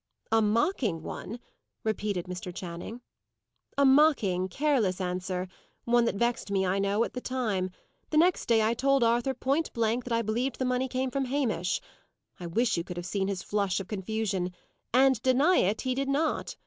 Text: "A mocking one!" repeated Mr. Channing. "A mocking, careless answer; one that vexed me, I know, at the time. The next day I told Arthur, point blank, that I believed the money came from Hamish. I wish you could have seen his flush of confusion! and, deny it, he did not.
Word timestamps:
"A 0.31 0.41
mocking 0.41 1.03
one!" 1.03 1.39
repeated 1.83 2.25
Mr. 2.25 2.51
Channing. 2.51 3.01
"A 3.77 3.85
mocking, 3.85 4.47
careless 4.47 4.99
answer; 4.99 5.47
one 5.83 6.05
that 6.05 6.15
vexed 6.15 6.49
me, 6.49 6.65
I 6.65 6.79
know, 6.79 7.03
at 7.03 7.13
the 7.13 7.21
time. 7.21 7.69
The 8.09 8.17
next 8.17 8.47
day 8.47 8.63
I 8.63 8.73
told 8.73 9.03
Arthur, 9.03 9.35
point 9.35 9.71
blank, 9.73 10.05
that 10.05 10.13
I 10.13 10.23
believed 10.23 10.57
the 10.57 10.65
money 10.65 10.87
came 10.87 11.11
from 11.11 11.25
Hamish. 11.25 11.81
I 12.39 12.47
wish 12.47 12.77
you 12.77 12.83
could 12.83 12.97
have 12.97 13.05
seen 13.05 13.27
his 13.27 13.43
flush 13.43 13.79
of 13.79 13.87
confusion! 13.87 14.53
and, 14.91 15.21
deny 15.21 15.57
it, 15.57 15.81
he 15.81 15.93
did 15.93 16.09
not. 16.09 16.55